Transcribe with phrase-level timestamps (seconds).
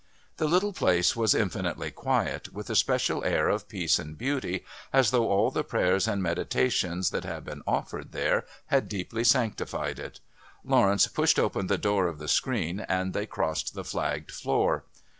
[0.37, 5.11] The little place was infinitely quiet, with a special air of peace and beauty as
[5.11, 10.19] though all the prayers and meditations that had been offered there had deeply sanctified it;
[10.63, 14.85] Lawrence pushed open the door of the screen and they crossed the flagged floor.